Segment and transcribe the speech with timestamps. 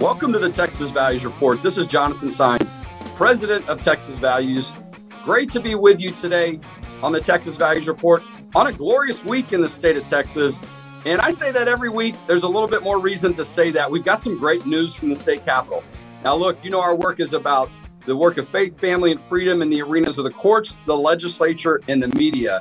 [0.00, 1.62] Welcome to the Texas Values Report.
[1.62, 2.82] This is Jonathan Saenz,
[3.16, 4.72] President of Texas Values.
[5.24, 6.58] Great to be with you today
[7.02, 8.22] on the Texas Values Report
[8.54, 10.58] on a glorious week in the state of Texas.
[11.04, 12.14] And I say that every week.
[12.26, 13.90] There's a little bit more reason to say that.
[13.90, 15.84] We've got some great news from the state capitol.
[16.24, 17.70] Now, look, you know, our work is about
[18.06, 21.82] the work of faith, family, and freedom in the arenas of the courts, the legislature,
[21.88, 22.60] and the media.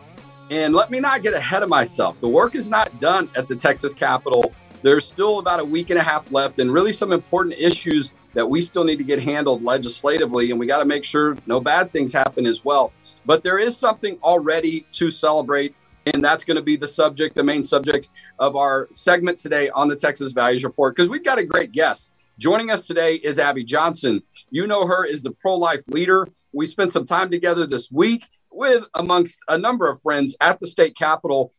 [0.51, 2.19] And let me not get ahead of myself.
[2.19, 4.53] The work is not done at the Texas Capitol.
[4.81, 8.49] There's still about a week and a half left, and really some important issues that
[8.49, 10.51] we still need to get handled legislatively.
[10.51, 12.93] And we got to make sure no bad things happen as well.
[13.25, 17.43] But there is something already to celebrate, and that's going to be the subject, the
[17.43, 21.43] main subject of our segment today on the Texas Values Report, because we've got a
[21.43, 22.11] great guest.
[22.37, 24.23] Joining us today is Abby Johnson.
[24.49, 26.25] You know her as the pro life leader.
[26.53, 30.67] We spent some time together this week with amongst a number of friends at the
[30.67, 31.51] state capitol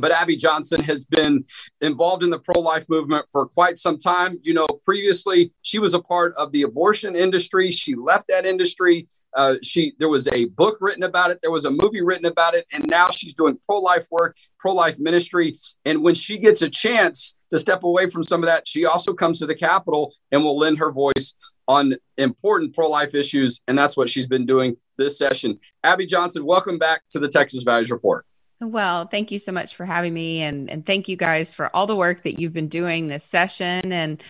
[0.00, 1.44] but Abby Johnson has been
[1.80, 4.38] involved in the pro life movement for quite some time.
[4.42, 7.70] You know, previously she was a part of the abortion industry.
[7.70, 9.08] She left that industry.
[9.36, 11.38] Uh, she there was a book written about it.
[11.42, 14.72] There was a movie written about it, and now she's doing pro life work, pro
[14.72, 15.56] life ministry.
[15.84, 19.12] And when she gets a chance to step away from some of that, she also
[19.12, 21.34] comes to the Capitol and will lend her voice
[21.66, 23.60] on important pro life issues.
[23.68, 25.58] And that's what she's been doing this session.
[25.84, 28.24] Abby Johnson, welcome back to the Texas Values Report.
[28.60, 31.86] Well, thank you so much for having me, and and thank you guys for all
[31.86, 34.22] the work that you've been doing this session, and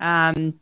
[0.00, 0.58] um,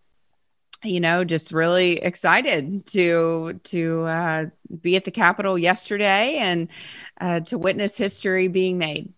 [0.83, 4.47] you know, just really excited to to uh,
[4.81, 6.69] be at the Capitol yesterday and
[7.21, 9.13] uh, to witness history being made.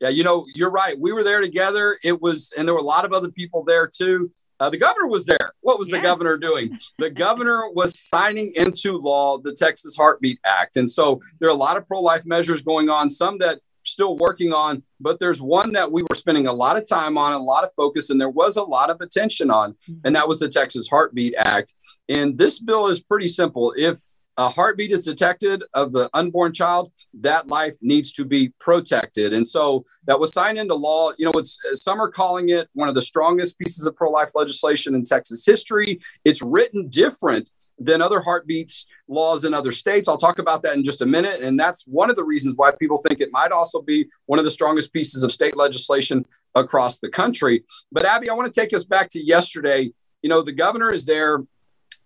[0.00, 0.98] Yeah, you know, you're right.
[0.98, 1.98] We were there together.
[2.04, 4.30] It was, and there were a lot of other people there too.
[4.60, 5.52] Uh, the governor was there.
[5.60, 5.96] What was yeah.
[5.96, 6.76] the governor doing?
[6.98, 10.76] The governor was signing into law the Texas Heartbeat Act.
[10.76, 14.16] And so there are a lot of pro life measures going on, some that still
[14.18, 17.38] working on, but there's one that we were spending a lot of time on, a
[17.38, 19.74] lot of focus, and there was a lot of attention on,
[20.04, 21.74] and that was the Texas Heartbeat Act.
[22.08, 23.72] And this bill is pretty simple.
[23.76, 23.98] If
[24.38, 29.34] a heartbeat is detected of the unborn child, that life needs to be protected.
[29.34, 31.10] And so that was signed into law.
[31.18, 34.30] You know, it's uh, some are calling it one of the strongest pieces of pro-life
[34.36, 36.00] legislation in Texas history.
[36.24, 37.50] It's written different
[37.80, 40.08] than other heartbeats laws in other states.
[40.08, 41.40] I'll talk about that in just a minute.
[41.40, 44.44] And that's one of the reasons why people think it might also be one of
[44.44, 47.64] the strongest pieces of state legislation across the country.
[47.90, 49.92] But Abby, I want to take us back to yesterday.
[50.22, 51.40] You know, the governor is there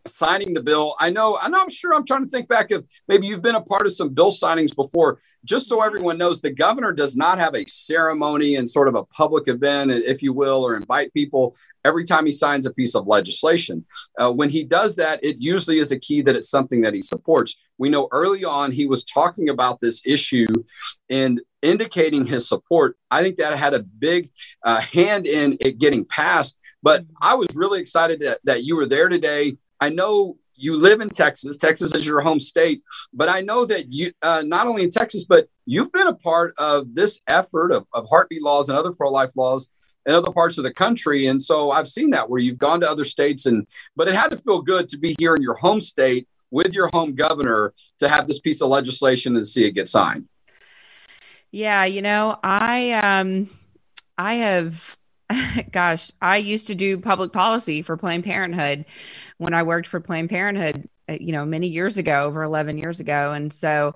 [0.07, 0.95] signing the bill.
[0.99, 3.63] I know, and I'm sure I'm trying to think back if maybe you've been a
[3.63, 5.19] part of some bill signings before.
[5.45, 9.05] Just so everyone knows, the governor does not have a ceremony and sort of a
[9.05, 11.55] public event, if you will, or invite people
[11.85, 13.85] every time he signs a piece of legislation.
[14.19, 17.03] Uh, when he does that, it usually is a key that it's something that he
[17.03, 17.57] supports.
[17.79, 20.47] We know early on he was talking about this issue
[21.09, 22.97] and indicating his support.
[23.11, 24.31] I think that had a big
[24.65, 26.57] uh, hand in it getting passed.
[26.83, 31.01] But I was really excited that, that you were there today I know you live
[31.01, 31.57] in Texas.
[31.57, 32.83] Texas is your home state,
[33.13, 36.55] but I know that you uh, not only in Texas, but you've been a part
[36.57, 39.69] of this effort of, of heartbeat laws and other pro-life laws
[40.07, 41.27] in other parts of the country.
[41.27, 43.67] And so I've seen that where you've gone to other states, and
[43.97, 46.89] but it had to feel good to be here in your home state with your
[46.93, 50.29] home governor to have this piece of legislation and see it get signed.
[51.51, 53.51] Yeah, you know, I um,
[54.17, 54.97] I have
[55.73, 58.85] gosh, I used to do public policy for Planned Parenthood
[59.39, 63.01] when I worked for Planned Parenthood, uh, you know, many years ago, over 11 years
[63.01, 63.33] ago.
[63.33, 63.95] And so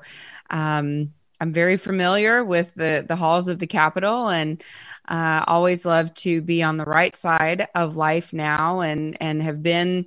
[0.50, 4.62] um, I'm very familiar with the, the halls of the Capitol and
[5.08, 9.62] uh, always love to be on the right side of life now and, and have
[9.62, 10.06] been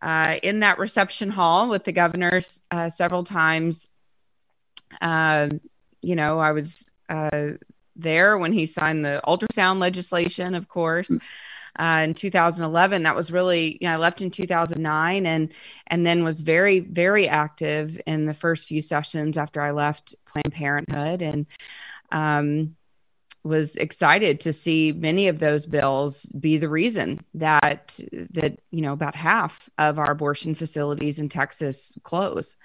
[0.00, 2.40] uh, in that reception hall with the governor
[2.70, 3.88] uh, several times.
[5.00, 5.48] Uh,
[6.00, 7.52] you know, I was uh,
[7.98, 11.10] there when he signed the ultrasound legislation, of course.
[11.10, 11.20] Mm.
[11.78, 15.54] Uh, in 2011 that was really you know i left in 2009 and
[15.86, 20.52] and then was very very active in the first few sessions after i left planned
[20.52, 21.46] parenthood and
[22.10, 22.74] um,
[23.44, 27.98] was excited to see many of those bills be the reason that
[28.30, 32.56] that you know about half of our abortion facilities in Texas close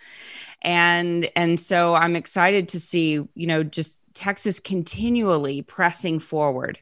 [0.62, 6.80] and and so I'm excited to see you know just Texas continually pressing forward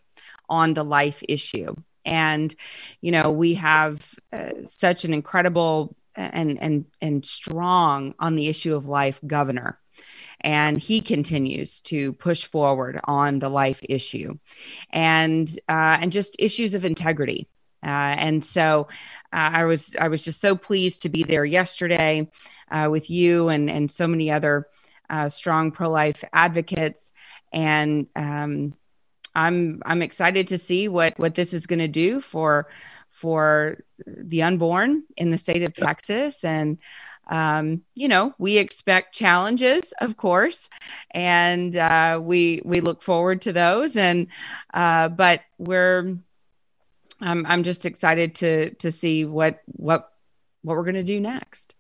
[0.50, 1.76] on the life issue.
[2.06, 2.54] And,
[3.00, 8.76] you know, we have uh, such an incredible and, and, and strong on the issue
[8.76, 9.80] of life governor.
[10.42, 14.40] And he continues to push forward on the life issue
[14.90, 17.48] and, uh, and just issues of integrity.
[17.84, 18.88] Uh, and so
[19.34, 22.30] uh, I was I was just so pleased to be there yesterday
[22.70, 24.68] uh, with you and and so many other
[25.12, 27.12] uh, strong pro life advocates,
[27.52, 28.74] and um,
[29.36, 32.68] I'm I'm excited to see what what this is going to do for
[33.10, 33.78] for
[34.08, 36.44] the unborn in the state of Texas.
[36.46, 36.80] And,
[37.30, 40.70] um, you know, we expect challenges, of course,
[41.12, 43.96] and uh, we we look forward to those.
[43.96, 44.28] And
[44.74, 46.18] uh, but we're
[47.20, 50.10] I'm I'm just excited to to see what what
[50.64, 51.76] what we're going to do next.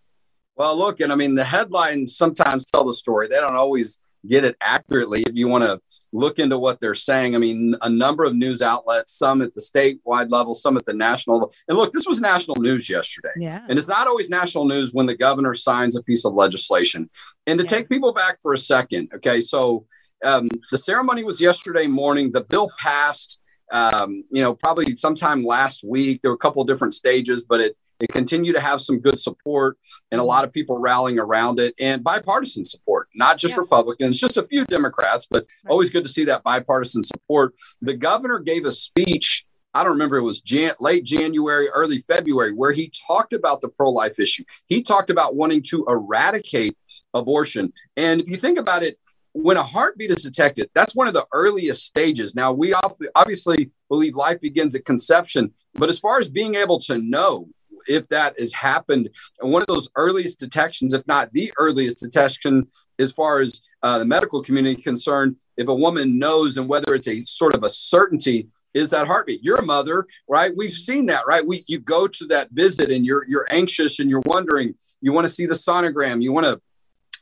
[0.55, 3.27] Well, look, and I mean the headlines sometimes tell the story.
[3.27, 5.23] They don't always get it accurately.
[5.23, 5.79] If you want to
[6.13, 7.35] look into what they're saying.
[7.35, 10.93] I mean, a number of news outlets, some at the statewide level, some at the
[10.93, 11.53] national level.
[11.67, 13.31] And look, this was national news yesterday.
[13.37, 13.65] Yeah.
[13.69, 17.09] And it's not always national news when the governor signs a piece of legislation.
[17.47, 17.69] And to yeah.
[17.69, 19.85] take people back for a second, okay, so
[20.23, 22.31] um, the ceremony was yesterday morning.
[22.31, 23.39] The bill passed.
[23.71, 26.21] Um, you know, probably sometime last week.
[26.21, 29.19] There were a couple of different stages, but it it continued to have some good
[29.19, 29.77] support
[30.11, 33.61] and a lot of people rallying around it and bipartisan support, not just yeah.
[33.61, 35.71] Republicans, just a few Democrats, but right.
[35.71, 37.53] always good to see that bipartisan support.
[37.81, 39.45] The governor gave a speech.
[39.73, 43.69] I don't remember it was Jan- late January, early February, where he talked about the
[43.69, 44.43] pro life issue.
[44.65, 46.77] He talked about wanting to eradicate
[47.13, 47.71] abortion.
[47.95, 48.97] And if you think about it,
[49.33, 52.35] when a heartbeat is detected, that's one of the earliest stages.
[52.35, 52.75] Now, we
[53.15, 57.47] obviously believe life begins at conception, but as far as being able to know
[57.87, 59.09] if that has happened.
[59.39, 62.67] And one of those earliest detections, if not the earliest detection,
[62.99, 67.07] as far as uh, the medical community concerned, if a woman knows and whether it's
[67.07, 69.43] a sort of a certainty is that heartbeat.
[69.43, 70.51] You're a mother, right?
[70.55, 71.45] We've seen that, right?
[71.45, 75.27] We you go to that visit and you're you're anxious and you're wondering, you want
[75.27, 76.61] to see the sonogram, you want to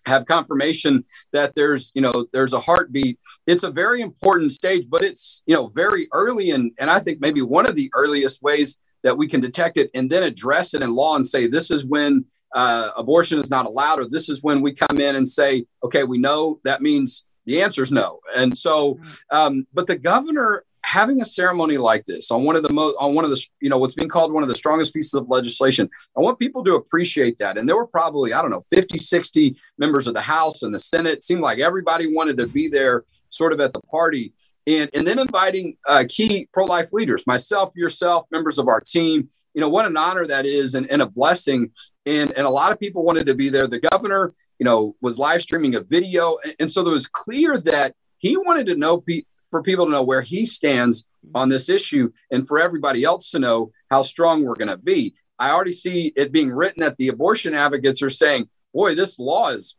[0.06, 5.04] have confirmation that there's you know there's a heartbeat it's a very important stage but
[5.04, 8.78] it's you know very early and and i think maybe one of the earliest ways
[9.04, 11.86] that we can detect it and then address it in law and say this is
[11.86, 12.26] when
[12.56, 16.04] uh, abortion is not allowed or this is when we come in and say okay
[16.04, 18.20] we know that means the answer is no.
[18.36, 19.00] And so
[19.32, 23.14] um, but the governor having a ceremony like this on one of the most on
[23.14, 25.90] one of the you know what's being called one of the strongest pieces of legislation
[26.18, 27.58] i want people to appreciate that.
[27.58, 30.80] And there were probably i don't know 50 60 members of the house and the
[30.80, 31.18] senate.
[31.18, 34.34] It seemed like everybody wanted to be there sort of at the party
[34.68, 39.30] and, and then inviting uh, key pro life leaders, myself, yourself, members of our team.
[39.54, 41.72] You know, what an honor that is and, and a blessing.
[42.06, 43.68] And, and a lot of people wanted to be there.
[43.68, 46.38] The governor, you know, was live streaming a video.
[46.44, 49.92] And, and so it was clear that he wanted to know pe- for people to
[49.92, 54.44] know where he stands on this issue and for everybody else to know how strong
[54.44, 55.16] we're going to be.
[55.40, 59.50] I already see it being written that the abortion advocates are saying, boy, this law
[59.50, 59.76] is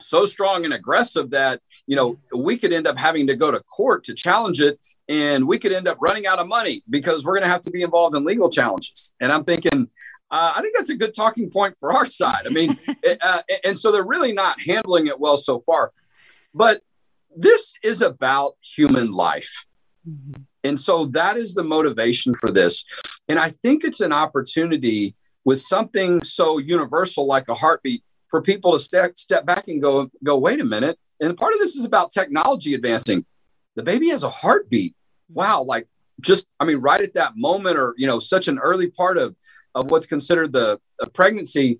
[0.00, 3.60] so strong and aggressive that you know we could end up having to go to
[3.60, 7.34] court to challenge it and we could end up running out of money because we're
[7.34, 9.14] going to have to be involved in legal challenges.
[9.20, 9.88] And i'm thinking
[10.30, 12.46] uh, i think that's a good talking point for our side.
[12.46, 12.78] I mean
[13.22, 15.92] uh, and so they're really not handling it well so far.
[16.52, 16.82] But
[17.36, 19.64] this is about human life.
[20.06, 20.42] Mm-hmm.
[20.64, 22.84] and so that is the motivation for this.
[23.28, 25.14] And i think it's an opportunity
[25.44, 28.02] with something so universal like a heartbeat
[28.34, 30.98] for people to step step back and go go wait a minute.
[31.20, 33.24] And part of this is about technology advancing.
[33.76, 34.96] The baby has a heartbeat.
[35.28, 35.34] Hmm.
[35.34, 35.86] Wow like
[36.20, 39.36] just i mean right at that moment or you know such an early part of
[39.76, 40.80] of what's considered the
[41.12, 41.78] pregnancy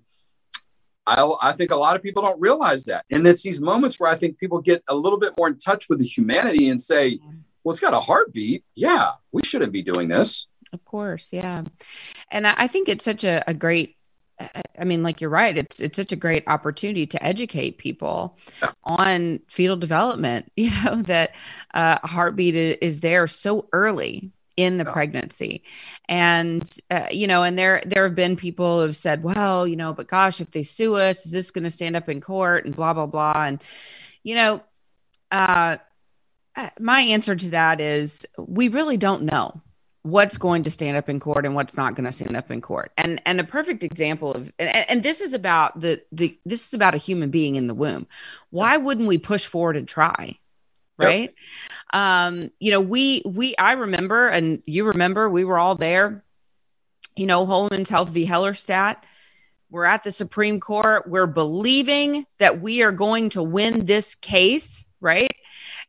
[1.07, 3.05] I, I think a lot of people don't realize that.
[3.11, 5.89] And it's these moments where i think people get a little bit more in touch
[5.89, 7.19] with the humanity and say
[7.63, 8.63] well it's got a heartbeat.
[8.75, 10.47] Yeah we shouldn't be doing this.
[10.71, 11.63] Of course yeah.
[12.31, 13.94] And i think it's such a, a great
[14.39, 15.57] I mean, like you're right.
[15.57, 18.37] It's it's such a great opportunity to educate people
[18.83, 20.51] on fetal development.
[20.65, 21.35] You know that
[21.73, 25.63] uh, heartbeat is there so early in the pregnancy,
[26.09, 29.75] and uh, you know, and there there have been people who have said, well, you
[29.75, 32.65] know, but gosh, if they sue us, is this going to stand up in court?
[32.65, 33.63] and blah blah blah, and
[34.23, 34.63] you know,
[35.31, 35.77] uh,
[36.55, 39.61] uh my answer to that is we really don't know
[40.05, 42.61] what's going to stand up in court and what's not going to stand up in
[42.61, 42.91] court.
[42.95, 46.75] And and a perfect example of and, and, this is about the the this is
[46.75, 48.05] about a human being in the womb.
[48.51, 50.37] Why wouldn't we push forward and try
[50.97, 51.33] right?
[51.91, 52.01] Yep.
[52.01, 56.23] um you know we we i remember and you remember we were all there.
[57.15, 58.27] You know Women's Health v.
[58.27, 58.97] Hellerstedt
[59.71, 61.09] we're at the supreme court.
[61.09, 65.31] We're believing that we are going to win this case right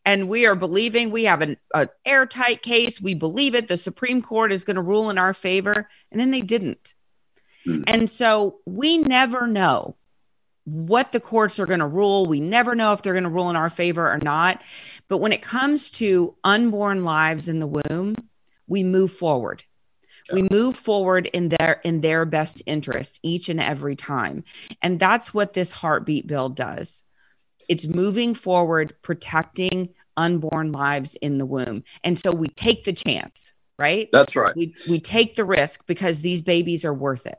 [0.06, 1.56] and we are believing we have an
[2.04, 3.00] airtight case.
[3.00, 3.66] We believe it.
[3.66, 5.88] The Supreme Court is going to rule in our favor.
[6.12, 6.94] And then they didn't.
[7.66, 7.82] Mm.
[7.88, 9.96] And so we never know
[10.62, 12.26] what the courts are going to rule.
[12.26, 14.62] We never know if they're going to rule in our favor or not.
[15.08, 18.14] But when it comes to unborn lives in the womb,
[18.68, 19.64] we move forward.
[20.28, 20.36] Yeah.
[20.36, 24.44] We move forward in their in their best interest each and every time.
[24.82, 27.02] And that's what this heartbeat bill does.
[27.68, 31.84] It's moving forward, protecting unborn lives in the womb.
[32.04, 33.52] And so we take the chance.
[33.78, 34.08] right?
[34.12, 34.54] That's right.
[34.56, 37.38] We, we take the risk because these babies are worth it.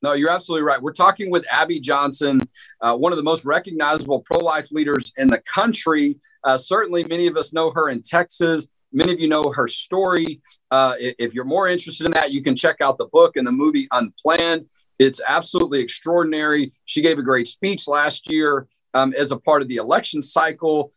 [0.00, 0.80] No, you're absolutely right.
[0.80, 2.40] We're talking with Abby Johnson,
[2.80, 6.18] uh, one of the most recognizable pro life leaders in the country.
[6.44, 8.68] Uh, certainly, many of us know her in Texas.
[8.92, 10.40] Many of you know her story.
[10.70, 13.52] Uh, if you're more interested in that, you can check out the book and the
[13.52, 14.66] movie Unplanned.
[15.00, 16.72] It's absolutely extraordinary.
[16.84, 20.92] She gave a great speech last year um, as a part of the election cycle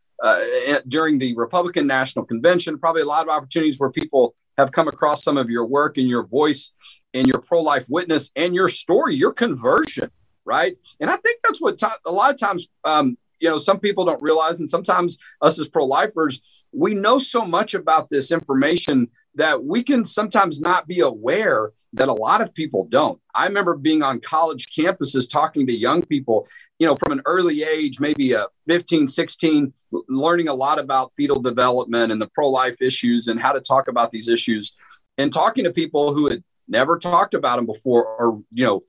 [0.88, 2.78] during the Republican National Convention.
[2.78, 6.08] Probably a lot of opportunities where people have come across some of your work and
[6.08, 6.72] your voice
[7.13, 10.12] and your pro life witness and your story, your conversion,
[10.46, 10.78] right?
[11.00, 14.06] And I think that's what t- a lot of times, um, you know, some people
[14.06, 19.08] don't realize, and sometimes us as pro lifers, we know so much about this information
[19.36, 23.20] that we can sometimes not be aware that a lot of people don't.
[23.36, 26.48] I remember being on college campuses talking to young people,
[26.80, 29.74] you know, from an early age, maybe a 15, 16,
[30.08, 33.88] learning a lot about fetal development and the pro life issues and how to talk
[33.88, 34.76] about these issues,
[35.18, 38.82] and talking to people who had never talked about them before or, you know,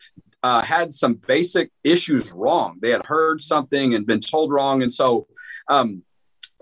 [0.44, 2.78] uh, had some basic issues wrong.
[2.80, 4.82] They had heard something and been told wrong.
[4.82, 5.26] And so,
[5.68, 6.02] um,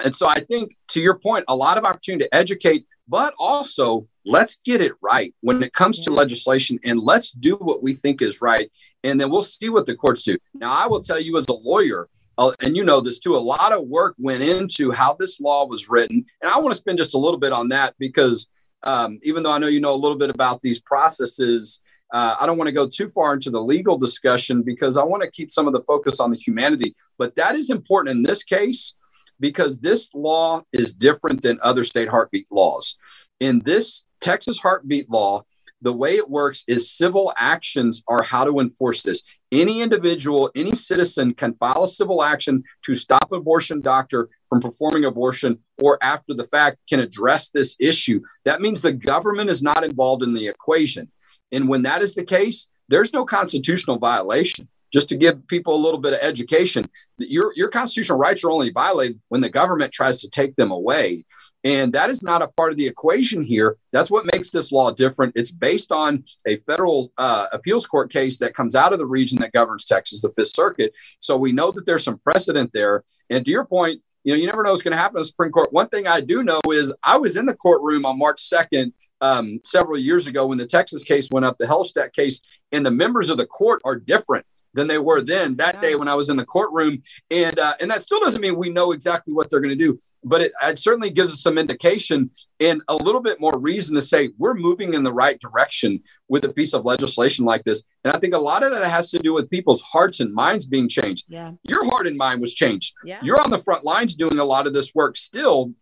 [0.05, 4.07] and so I think to your point, a lot of opportunity to educate, but also
[4.25, 8.23] let's get it right when it comes to legislation and let's do what we think
[8.23, 8.71] is right.
[9.03, 10.39] And then we'll see what the courts do.
[10.55, 13.39] Now, I will tell you as a lawyer, uh, and you know this too, a
[13.39, 16.25] lot of work went into how this law was written.
[16.41, 18.47] And I want to spend just a little bit on that because
[18.85, 21.81] um, even though I know you know a little bit about these processes,
[22.13, 25.25] uh, I don't want to go too far into the legal discussion because I want
[25.25, 26.95] to keep some of the focus on the humanity.
[27.19, 28.95] But that is important in this case
[29.41, 32.97] because this law is different than other state heartbeat laws.
[33.41, 35.45] In this Texas heartbeat law,
[35.83, 39.23] the way it works is civil actions are how to enforce this.
[39.51, 45.07] Any individual, any citizen can file a civil action to stop abortion doctor from performing
[45.07, 48.21] abortion or after the fact can address this issue.
[48.45, 51.11] That means the government is not involved in the equation.
[51.51, 54.69] And when that is the case, there's no constitutional violation.
[54.93, 56.85] Just to give people a little bit of education,
[57.19, 61.25] your, your constitutional rights are only violated when the government tries to take them away.
[61.63, 63.77] And that is not a part of the equation here.
[63.93, 65.35] That's what makes this law different.
[65.37, 69.39] It's based on a federal uh, appeals court case that comes out of the region
[69.41, 70.95] that governs Texas, the Fifth Circuit.
[71.19, 73.05] So we know that there's some precedent there.
[73.29, 75.27] And to your point, you know, you never know what's going to happen in the
[75.27, 75.73] Supreme Court.
[75.73, 79.61] One thing I do know is I was in the courtroom on March 2nd um,
[79.65, 83.31] several years ago when the Texas case went up, the Hellerstedt case, and the members
[83.31, 86.37] of the court are different than they were then that day when I was in
[86.37, 87.03] the courtroom.
[87.31, 89.99] And uh, and that still doesn't mean we know exactly what they're going to do,
[90.25, 94.01] but it, it, certainly gives us some indication and a little bit more reason to
[94.01, 97.83] say we're moving in the right direction with a piece of legislation like this.
[98.05, 100.67] And I think a lot of that has to do with people's hearts and minds
[100.67, 101.27] being changed.
[101.29, 101.53] Yeah.
[101.65, 102.95] Your heart and mind was changed.
[103.05, 103.21] Yeah.
[103.23, 105.73] You're on the front lines doing a lot of this work still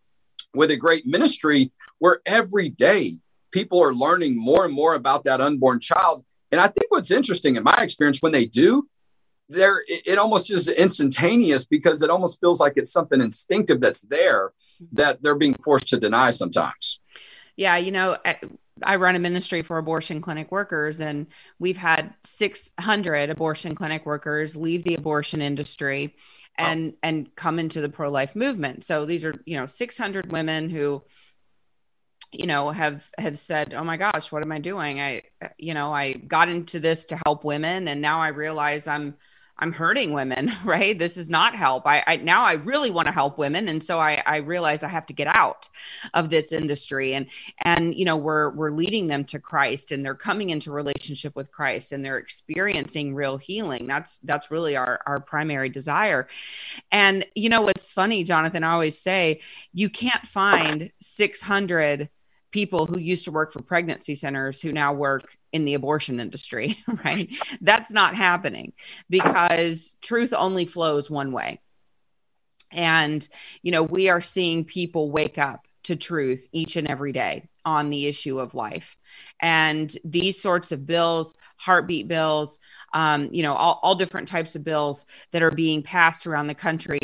[0.53, 3.19] with a great ministry where every day
[3.51, 7.55] people are learning more and more about that unborn child and I think what's interesting
[7.55, 8.87] in my experience when they do,
[9.49, 14.51] there it almost is instantaneous because it almost feels like it's something instinctive that's there
[14.91, 17.01] that they're being forced to deny sometimes.
[17.55, 18.17] Yeah, you know,
[18.83, 21.27] I run a ministry for abortion clinic workers, and
[21.57, 26.15] we've had 600 abortion clinic workers leave the abortion industry
[26.57, 28.83] and and come into the pro life movement.
[28.83, 31.03] So these are you know 600 women who
[32.31, 35.01] you know have have said oh my gosh what am i doing?
[35.01, 35.23] I
[35.57, 39.15] you know i got into this to help women and now i realize i'm
[39.57, 40.97] i'm hurting women right?
[40.97, 41.85] This is not help.
[41.85, 44.87] I, I now i really want to help women and so i i realize i
[44.87, 45.69] have to get out
[46.13, 47.27] of this industry and
[47.59, 51.51] and you know we're we're leading them to christ and they're coming into relationship with
[51.51, 53.87] christ and they're experiencing real healing.
[53.87, 56.27] That's that's really our our primary desire.
[56.91, 59.41] And you know what's funny jonathan i always say
[59.73, 62.09] you can't find 600
[62.51, 66.77] people who used to work for pregnancy centers who now work in the abortion industry,
[67.05, 67.33] right?
[67.61, 68.73] That's not happening
[69.09, 71.61] because truth only flows one way.
[72.71, 73.27] And,
[73.63, 77.89] you know, we are seeing people wake up to truth each and every day on
[77.89, 78.97] the issue of life.
[79.41, 82.59] And these sorts of bills, heartbeat bills,
[82.93, 86.55] um, you know, all, all, different types of bills that are being passed around the
[86.55, 86.99] country,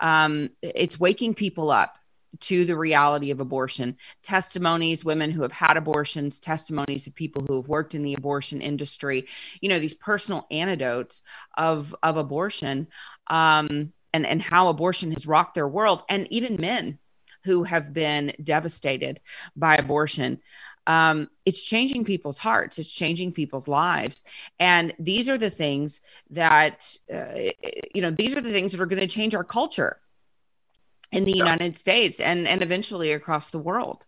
[0.00, 1.96] um, it's waking people up
[2.40, 3.96] to the reality of abortion.
[4.22, 8.60] Testimonies women who have had abortions testimonies of people who have worked in the abortion
[8.60, 9.26] industry
[9.60, 11.22] you know these personal anecdotes
[11.56, 12.86] of of abortion
[13.28, 16.98] um and and how abortion has rocked their world and even men
[17.44, 19.20] who have been devastated
[19.56, 20.40] by abortion.
[20.86, 22.78] Um, it's changing people's hearts.
[22.78, 24.24] It's changing people's lives.
[24.58, 27.50] And these are the things that uh,
[27.94, 30.00] you know these are the things that are going to change our culture
[31.12, 34.06] in the United States and and eventually across the world.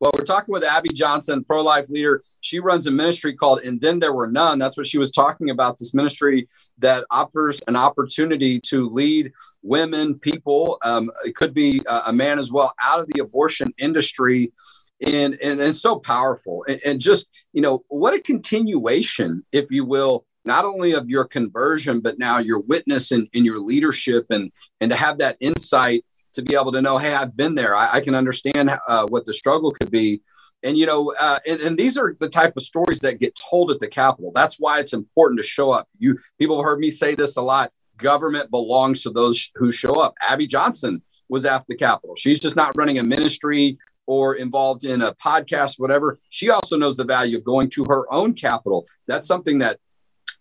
[0.00, 2.22] Well, we're talking with Abby Johnson, pro life leader.
[2.40, 4.58] She runs a ministry called And Then There Were None.
[4.58, 6.48] That's what she was talking about this ministry
[6.78, 12.50] that offers an opportunity to lead women, people, um, it could be a man as
[12.50, 14.52] well, out of the abortion industry.
[15.04, 16.64] And, and, and so powerful.
[16.68, 21.24] And, and just, you know, what a continuation, if you will, not only of your
[21.24, 26.04] conversion, but now your witness and, in your leadership and, and to have that insight
[26.34, 27.74] to be able to know, hey, I've been there.
[27.74, 30.22] I, I can understand uh, what the struggle could be.
[30.62, 33.72] And you know, uh, and, and, these are the type of stories that get told
[33.72, 34.30] at the Capitol.
[34.32, 35.88] That's why it's important to show up.
[35.98, 37.72] You people have heard me say this a lot.
[37.96, 40.14] Government belongs to those who show up.
[40.20, 42.14] Abby Johnson was at the Capitol.
[42.14, 46.20] She's just not running a ministry or involved in a podcast, whatever.
[46.28, 48.86] She also knows the value of going to her own capital.
[49.06, 49.78] That's something that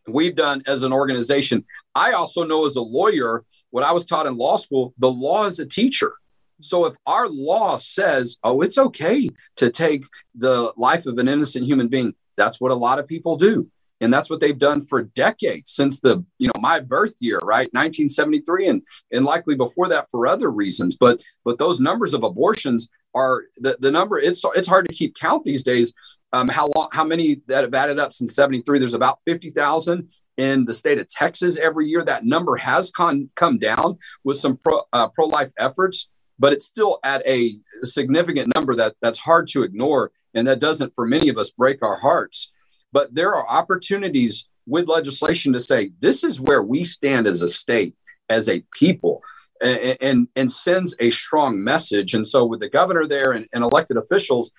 [0.07, 1.65] we've done as an organization.
[1.95, 5.45] I also know as a lawyer what I was taught in law school, the law
[5.45, 6.13] is a teacher.
[6.61, 11.65] So if our law says, oh, it's okay to take the life of an innocent
[11.65, 13.69] human being, that's what a lot of people do.
[13.99, 17.69] And that's what they've done for decades since the, you know, my birth year, right?
[17.71, 20.97] 1973 and and likely before that for other reasons.
[20.99, 25.15] But but those numbers of abortions are the, the number, it's it's hard to keep
[25.15, 25.93] count these days.
[26.33, 28.79] Um, how long how many that have added up since 73?
[28.79, 32.03] There's about 50,000 in the state of Texas every year.
[32.03, 36.09] That number has con- come down with some pro uh, life efforts,
[36.39, 40.93] but it's still at a significant number that that's hard to ignore, and that doesn't,
[40.95, 42.51] for many of us, break our hearts.
[42.93, 47.47] But there are opportunities with legislation to say this is where we stand as a
[47.47, 47.95] state,
[48.29, 49.21] as a people.
[49.63, 52.15] And, and, and sends a strong message.
[52.15, 54.51] And so, with the governor there and, and elected officials,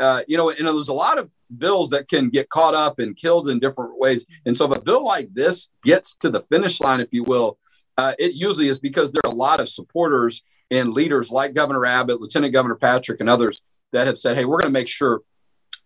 [0.00, 3.16] uh, you know, and there's a lot of bills that can get caught up and
[3.16, 4.26] killed in different ways.
[4.46, 7.58] And so, if a bill like this gets to the finish line, if you will,
[7.96, 11.86] uh, it usually is because there are a lot of supporters and leaders like Governor
[11.86, 13.60] Abbott, Lieutenant Governor Patrick, and others
[13.92, 15.22] that have said, "Hey, we're going to make sure."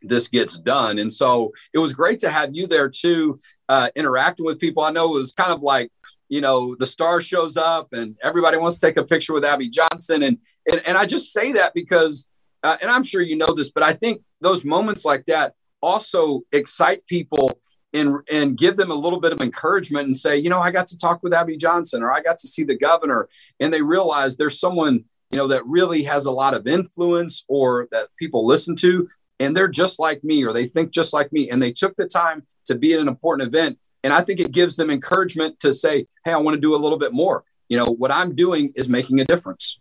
[0.04, 0.98] This gets done.
[0.98, 4.82] And so it was great to have you there too, uh, interacting with people.
[4.82, 5.92] I know it was kind of like
[6.32, 9.68] you know, the star shows up and everybody wants to take a picture with Abby
[9.68, 10.22] Johnson.
[10.22, 12.26] And, and, and I just say that because
[12.62, 16.42] uh, and I'm sure you know this, but I think those moments like that also
[16.52, 17.58] excite people
[17.92, 20.86] and and give them a little bit of encouragement and say, you know, I got
[20.88, 23.28] to talk with Abby Johnson or I got to see the governor,
[23.60, 27.88] and they realize there's someone you know that really has a lot of influence or
[27.90, 29.08] that people listen to,
[29.40, 32.06] and they're just like me or they think just like me, and they took the
[32.06, 35.72] time to be at an important event, and I think it gives them encouragement to
[35.72, 37.44] say, hey, I want to do a little bit more.
[37.68, 39.78] You know, what I'm doing is making a difference.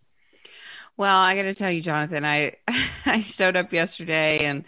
[0.96, 2.56] Well, I got to tell you, Jonathan, I
[3.06, 4.64] I showed up yesterday and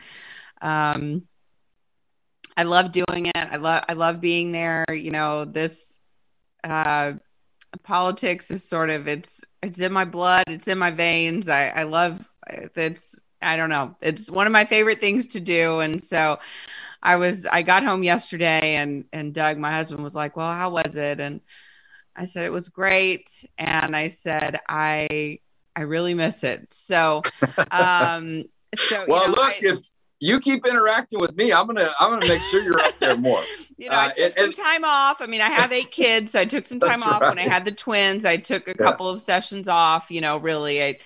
[0.62, 1.28] um,
[2.56, 3.36] I love doing it.
[3.36, 4.84] I love I love being there.
[4.90, 5.98] You know, this
[6.62, 7.14] uh,
[7.82, 10.44] politics is sort of it's it's in my blood.
[10.48, 11.48] It's in my veins.
[11.48, 13.96] I I love it's I don't know.
[14.00, 16.38] It's one of my favorite things to do, and so
[17.02, 20.70] I was I got home yesterday and and Doug, my husband, was like, "Well, how
[20.70, 21.40] was it?" and
[22.16, 25.40] I said it was great, and I said I
[25.76, 26.72] I really miss it.
[26.72, 27.22] So,
[27.70, 28.44] um,
[28.76, 29.86] so well, you know, look, I, if
[30.20, 33.42] you keep interacting with me, I'm gonna I'm gonna make sure you're up there more.
[33.76, 35.20] you know, I uh, took and, some and, time off.
[35.20, 37.30] I mean, I have eight kids, so I took some time off right.
[37.30, 38.24] when I had the twins.
[38.24, 38.84] I took a yeah.
[38.84, 40.10] couple of sessions off.
[40.10, 40.98] You know, really, I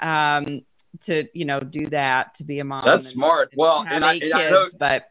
[0.00, 0.62] um
[1.00, 2.82] to you know do that to be a mom.
[2.84, 3.52] That's and, smart.
[3.56, 5.10] well, and I, kids, I know, but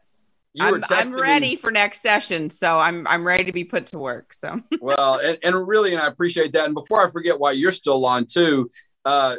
[0.60, 1.56] I'm, I'm, ready me.
[1.56, 4.34] for next session, so I'm I'm ready to be put to work.
[4.34, 6.66] So well, and, and really, and I appreciate that.
[6.66, 8.70] And before I forget, why you're still on too,
[9.06, 9.36] uh,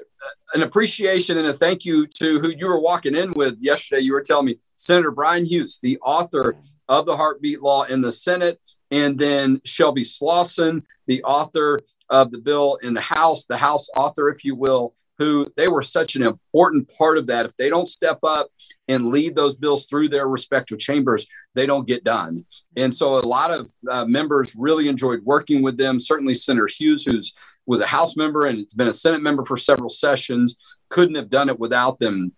[0.54, 4.02] an appreciation and a thank you to who you were walking in with yesterday.
[4.02, 6.56] You were telling me Senator Bryan Hughes, the author
[6.88, 12.38] of the heartbeat law in the Senate, and then Shelby Slawson, the author of the
[12.38, 16.22] bill in the House, the House author, if you will, who they were such an
[16.22, 17.44] important part of that.
[17.44, 18.48] If they don't step up
[18.88, 22.46] and lead those bills through their respective chambers, they don't get done.
[22.74, 26.00] And so a lot of uh, members really enjoyed working with them.
[26.00, 27.34] Certainly Senator Hughes, who's
[27.66, 30.56] was a House member and it's been a Senate member for several sessions,
[30.88, 32.32] couldn't have done it without them.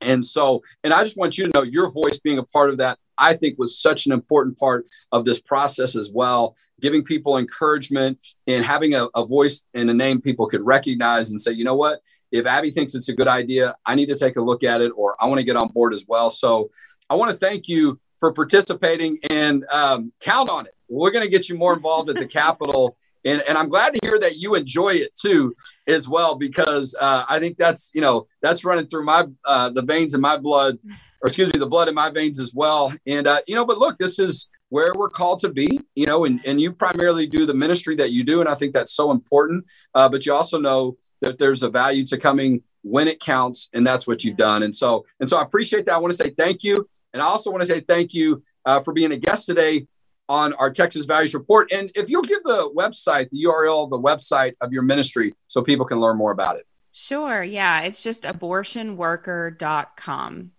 [0.00, 2.78] And so, and I just want you to know your voice being a part of
[2.78, 7.38] that, I think was such an important part of this process as well, giving people
[7.38, 11.64] encouragement and having a, a voice and a name people could recognize and say, you
[11.64, 12.00] know what,
[12.34, 14.90] if Abby thinks it's a good idea, I need to take a look at it
[14.96, 16.30] or I want to get on board as well.
[16.30, 16.70] So
[17.08, 20.74] I want to thank you for participating and um, count on it.
[20.88, 22.96] We're going to get you more involved at the Capitol.
[23.26, 27.24] And, and I'm glad to hear that you enjoy it too, as well, because uh,
[27.26, 30.76] I think that's you know that's running through my uh, the veins in my blood,
[31.22, 32.92] or excuse me, the blood in my veins as well.
[33.06, 36.24] And uh, you know, but look, this is where we're called to be, you know,
[36.24, 38.40] and, and you primarily do the ministry that you do.
[38.40, 39.64] And I think that's so important.
[39.94, 43.86] Uh, but you also know that there's a value to coming when it counts, and
[43.86, 44.62] that's what you've done.
[44.62, 45.94] And so, and so, I appreciate that.
[45.94, 48.80] I want to say thank you, and I also want to say thank you uh,
[48.80, 49.86] for being a guest today
[50.28, 51.72] on our Texas Values Report.
[51.72, 55.86] And if you'll give the website, the URL, the website of your ministry, so people
[55.86, 56.66] can learn more about it.
[56.92, 57.42] Sure.
[57.42, 60.52] Yeah, it's just abortionworker.com.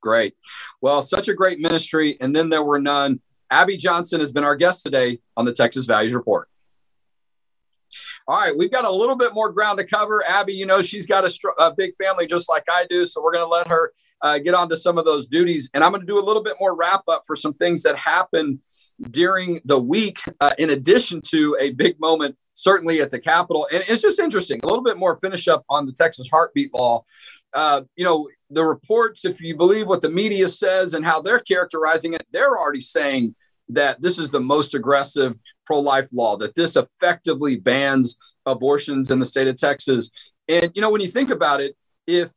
[0.00, 0.34] Great.
[0.80, 3.20] Well, such a great ministry, and then there were none.
[3.50, 6.48] Abby Johnson has been our guest today on the Texas Values Report.
[8.28, 10.24] All right, we've got a little bit more ground to cover.
[10.26, 13.04] Abby, you know, she's got a, str- a big family just like I do.
[13.04, 15.70] So we're going to let her uh, get on to some of those duties.
[15.72, 17.94] And I'm going to do a little bit more wrap up for some things that
[17.94, 18.58] happened
[19.10, 23.68] during the week, uh, in addition to a big moment, certainly at the Capitol.
[23.72, 27.04] And it's just interesting, a little bit more finish up on the Texas heartbeat law.
[27.54, 31.38] Uh, you know, the reports, if you believe what the media says and how they're
[31.38, 33.36] characterizing it, they're already saying
[33.68, 35.34] that this is the most aggressive
[35.66, 40.10] pro life law, that this effectively bans abortions in the state of Texas.
[40.48, 41.76] And, you know, when you think about it,
[42.06, 42.30] if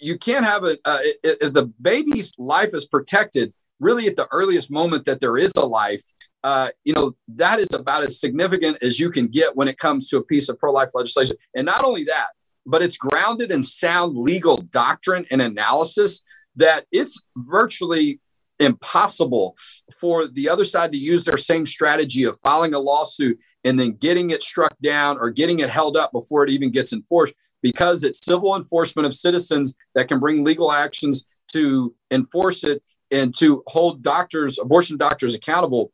[0.00, 4.70] you can't have a, uh, if the baby's life is protected really at the earliest
[4.70, 6.02] moment that there is a life,
[6.42, 10.08] uh, you know, that is about as significant as you can get when it comes
[10.08, 11.36] to a piece of pro life legislation.
[11.54, 12.28] And not only that,
[12.66, 16.22] but it's grounded in sound legal doctrine and analysis
[16.56, 18.20] that it's virtually
[18.60, 19.56] impossible
[19.98, 23.92] for the other side to use their same strategy of filing a lawsuit and then
[23.92, 28.04] getting it struck down or getting it held up before it even gets enforced because
[28.04, 33.62] it's civil enforcement of citizens that can bring legal actions to enforce it and to
[33.66, 35.92] hold doctors abortion doctors accountable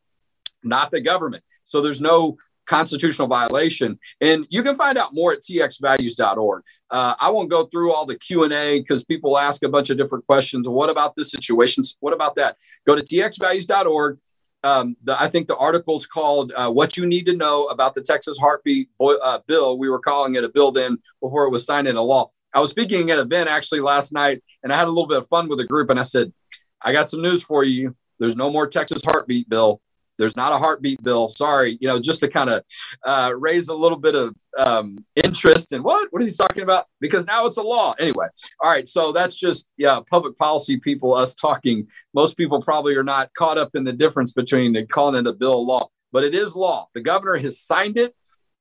[0.63, 1.43] not the government.
[1.63, 3.97] So there's no constitutional violation.
[4.21, 6.63] And you can find out more at txvalues.org.
[6.91, 10.25] Uh, I won't go through all the Q&A because people ask a bunch of different
[10.27, 10.67] questions.
[10.67, 11.83] What about this situation?
[11.99, 12.57] What about that?
[12.85, 14.19] Go to txvalues.org.
[14.63, 17.93] Um, the, I think the article is called uh, What You Need to Know About
[17.93, 19.77] the Texas Heartbeat uh, Bill.
[19.77, 22.31] We were calling it a bill then before it was signed into law.
[22.53, 25.19] I was speaking at an event actually last night and I had a little bit
[25.19, 26.33] of fun with a group and I said,
[26.81, 27.95] I got some news for you.
[28.19, 29.79] There's no more Texas Heartbeat Bill
[30.17, 31.29] there's not a heartbeat bill.
[31.29, 32.63] Sorry, you know, just to kind of
[33.05, 36.85] uh, raise a little bit of um, interest in what what is he talking about?
[36.99, 38.27] Because now it's a law anyway.
[38.61, 41.87] All right, so that's just yeah, public policy people us talking.
[42.13, 45.65] Most people probably are not caught up in the difference between calling it a bill
[45.65, 46.87] law, but it is law.
[46.93, 48.15] The governor has signed it,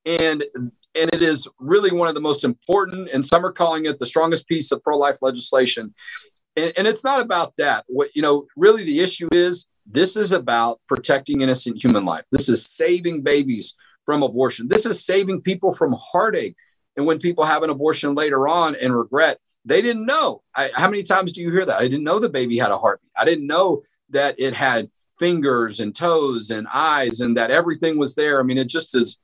[0.05, 0.45] and
[0.97, 3.11] and it is really one of the most important.
[3.13, 5.95] And some are calling it the strongest piece of pro life legislation.
[6.57, 7.85] And, and it's not about that.
[7.87, 12.25] What you know, really, the issue is this is about protecting innocent human life.
[12.31, 14.69] This is saving babies from abortion.
[14.69, 16.57] This is saving people from heartache.
[16.97, 20.43] And when people have an abortion later on and regret, they didn't know.
[20.55, 21.79] I, how many times do you hear that?
[21.79, 23.11] I didn't know the baby had a heartbeat.
[23.17, 28.15] I didn't know that it had fingers and toes and eyes and that everything was
[28.15, 28.41] there.
[28.41, 29.19] I mean, it just is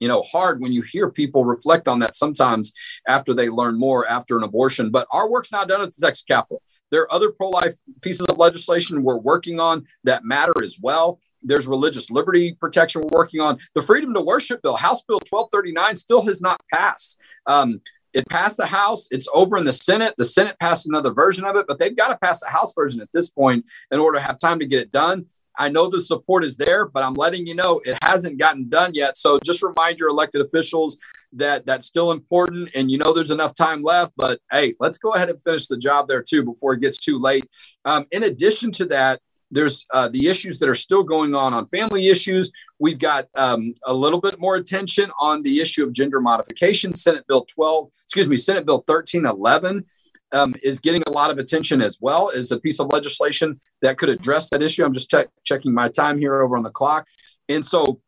[0.00, 2.72] you know hard when you hear people reflect on that sometimes
[3.06, 6.24] after they learn more after an abortion but our work's not done at the texas
[6.24, 11.18] capitol there are other pro-life pieces of legislation we're working on that matter as well
[11.42, 15.96] there's religious liberty protection we're working on the freedom to worship bill house bill 1239
[15.96, 17.80] still has not passed um,
[18.14, 19.06] it passed the House.
[19.10, 20.14] It's over in the Senate.
[20.16, 23.00] The Senate passed another version of it, but they've got to pass the House version
[23.00, 25.26] at this point in order to have time to get it done.
[25.58, 28.92] I know the support is there, but I'm letting you know it hasn't gotten done
[28.94, 29.16] yet.
[29.16, 30.96] So just remind your elected officials
[31.32, 32.70] that that's still important.
[32.74, 35.76] And you know there's enough time left, but hey, let's go ahead and finish the
[35.76, 37.44] job there too before it gets too late.
[37.84, 41.66] Um, in addition to that, there's uh, the issues that are still going on on
[41.68, 42.50] family issues.
[42.78, 46.94] We've got um, a little bit more attention on the issue of gender modification.
[46.94, 49.86] Senate Bill 12, excuse me, Senate Bill 1311
[50.32, 53.98] um, is getting a lot of attention as well as a piece of legislation that
[53.98, 54.84] could address that issue.
[54.84, 57.06] I'm just check, checking my time here over on the clock.
[57.48, 58.00] And so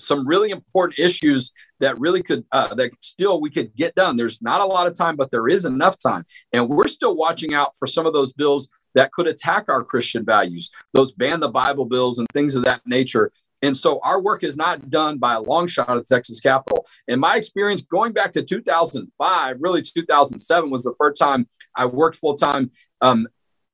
[0.00, 4.40] some really important issues that really could uh, that still we could get done there's
[4.42, 7.76] not a lot of time but there is enough time and we're still watching out
[7.78, 11.84] for some of those bills that could attack our christian values those ban the bible
[11.84, 13.30] bills and things of that nature
[13.62, 16.86] and so our work is not done by a long shot at Texas Capitol.
[17.08, 22.16] In my experience, going back to 2005, really 2007 was the first time I worked
[22.16, 22.70] full time
[23.00, 23.26] um,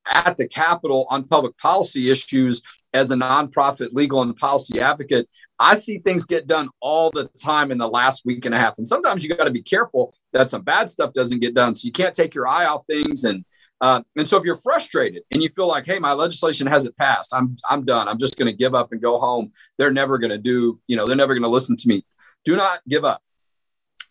[0.07, 5.29] at the Capitol on public policy issues as a nonprofit legal and policy advocate.
[5.59, 8.79] I see things get done all the time in the last week and a half.
[8.79, 11.75] And sometimes you got to be careful that some bad stuff doesn't get done.
[11.75, 13.45] So you can't take your eye off things and
[13.81, 17.35] uh, and so if you're frustrated and you feel like, hey, my legislation hasn't passed,
[17.35, 18.09] I'm I'm done.
[18.09, 19.53] I'm just going to give up and go home.
[19.79, 22.05] They're never going to do, you know, they're never going to listen to me.
[22.45, 23.23] Do not give up.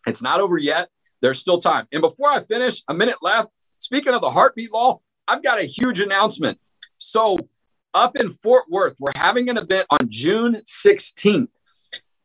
[0.07, 0.89] It's not over yet.
[1.21, 1.87] There's still time.
[1.91, 3.49] And before I finish, a minute left.
[3.79, 6.59] Speaking of the heartbeat law, I've got a huge announcement.
[6.97, 7.37] So
[7.93, 11.47] up in Fort Worth, we're having an event on June 16th.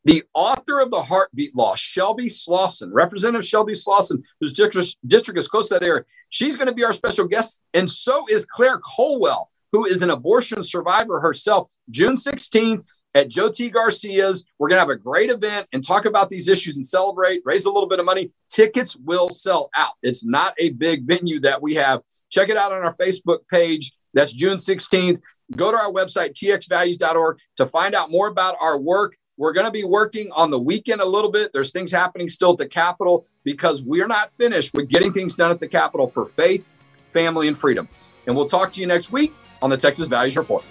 [0.05, 5.49] The author of the heartbeat law, Shelby Slawson, Representative Shelby Slawson, whose district, district is
[5.49, 7.61] close to that area, she's going to be our special guest.
[7.75, 11.71] And so is Claire Culwell, who is an abortion survivor herself.
[11.91, 13.69] June 16th at Joe T.
[13.69, 14.45] Garcia's.
[14.59, 17.65] We're going to have a great event and talk about these issues and celebrate, raise
[17.65, 18.33] a little bit of money.
[18.49, 19.93] Tickets will sell out.
[20.03, 22.03] It's not a big venue that we have.
[22.31, 23.93] Check it out on our Facebook page.
[24.15, 25.21] That's June 16th.
[25.57, 29.17] Go to our website, txvalues.org, to find out more about our work.
[29.41, 31.55] We're going to be working on the weekend a little bit.
[31.55, 35.51] There's things happening still at the Capitol because we're not finished with getting things done
[35.51, 36.63] at the Capitol for faith,
[37.07, 37.89] family, and freedom.
[38.27, 40.63] And we'll talk to you next week on the Texas Values Report.